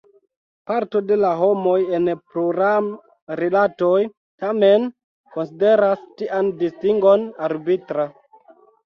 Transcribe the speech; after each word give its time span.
Parto 0.69 0.99
de 1.09 1.15
la 1.23 1.31
homoj 1.41 1.73
en 1.97 2.07
pluram-rilatoj 2.31 3.91
tamen 4.45 4.87
konsideras 5.37 6.01
tian 6.23 6.51
distingon 6.63 7.29
arbitra. 7.51 8.07